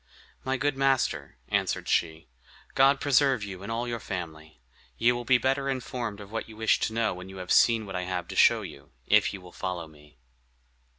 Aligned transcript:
"My 0.43 0.57
good 0.57 0.75
master," 0.75 1.37
answered 1.49 1.87
she, 1.87 2.27
"God 2.73 2.99
preserve 2.99 3.43
you 3.43 3.61
and 3.61 3.71
all 3.71 3.87
your 3.87 3.99
family. 3.99 4.59
You 4.97 5.13
will 5.13 5.25
be 5.25 5.37
better 5.37 5.69
informed 5.69 6.19
of 6.19 6.31
what 6.31 6.49
you 6.49 6.57
wish 6.57 6.79
to 6.79 6.93
know 6.93 7.13
when 7.13 7.29
you 7.29 7.37
have 7.37 7.51
seen 7.51 7.85
what 7.85 7.95
I 7.95 8.01
have 8.05 8.27
to 8.29 8.35
show 8.35 8.63
you, 8.63 8.93
if 9.05 9.31
you 9.31 9.39
will 9.41 9.51
follow 9.51 9.87
me." 9.87 10.17